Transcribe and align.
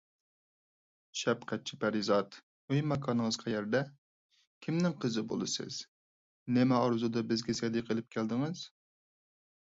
شەپقەتچى 1.19 1.75
پەرىزات، 1.81 2.37
ئۆي- 2.71 2.79
ماكانىڭىز 2.91 3.37
قەيەردە؟ 3.43 3.81
كىمنىڭ 4.67 4.95
قىزى 5.03 5.23
بولىسىز؟ 5.33 5.77
نېمە 6.57 6.79
ئارزۇدا 6.87 7.23
بىزگە 7.33 7.57
سەدىقە 7.61 7.95
ئېلىپ 7.97 8.09
كەلدىڭىز؟ 8.17 8.65